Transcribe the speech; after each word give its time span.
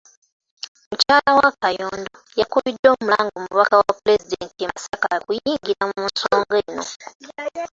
Mukyala 0.89 1.31
wa 1.39 1.49
Kayondo, 1.61 2.15
yakubidde 2.39 2.87
omulanga 2.93 3.33
omubaka 3.39 3.75
wa 3.81 3.93
Pulezidenti 3.99 4.59
e 4.63 4.67
Masaka 4.71 5.07
okuyingira 5.19 5.83
mu 5.91 5.99
nsonga 6.09 6.55
eno. 6.65 6.83